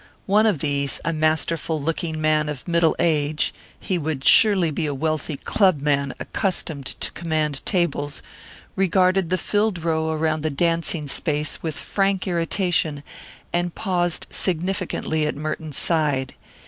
[0.25, 4.95] One of these, a masterful looking man of middle age he would surely be a
[4.95, 8.23] wealthy club man accustomed to command tables
[8.75, 13.03] regarded the filled row around the dancing space with frank irritation,
[13.53, 16.33] and paused significantly at Merton's side.